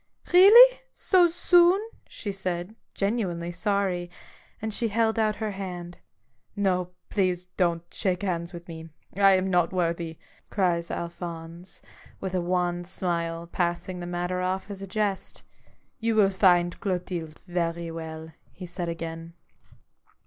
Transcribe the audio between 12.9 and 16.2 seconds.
125 wan smile, passing the matter off as a jest." You